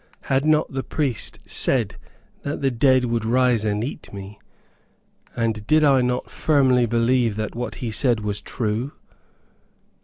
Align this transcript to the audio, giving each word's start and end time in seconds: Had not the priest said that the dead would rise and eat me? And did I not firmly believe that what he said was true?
Had 0.23 0.45
not 0.45 0.71
the 0.71 0.81
priest 0.81 1.37
said 1.45 1.95
that 2.41 2.63
the 2.63 2.71
dead 2.71 3.05
would 3.05 3.23
rise 3.23 3.63
and 3.63 3.83
eat 3.83 4.11
me? 4.11 4.39
And 5.35 5.63
did 5.67 5.83
I 5.83 6.01
not 6.01 6.31
firmly 6.31 6.87
believe 6.87 7.35
that 7.35 7.53
what 7.53 7.75
he 7.85 7.91
said 7.91 8.21
was 8.21 8.41
true? 8.41 8.93